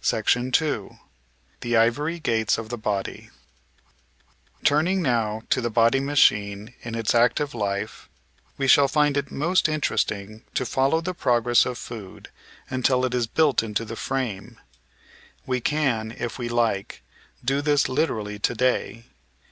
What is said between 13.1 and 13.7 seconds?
is The Body*Machlne